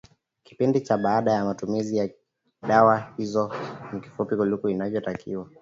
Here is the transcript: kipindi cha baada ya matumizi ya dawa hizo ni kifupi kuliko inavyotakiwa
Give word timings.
kipindi 0.43 0.81
cha 0.81 0.97
baada 0.97 1.31
ya 1.31 1.45
matumizi 1.45 1.97
ya 1.97 2.09
dawa 2.67 3.13
hizo 3.17 3.51
ni 3.93 4.01
kifupi 4.01 4.35
kuliko 4.35 4.69
inavyotakiwa 4.69 5.49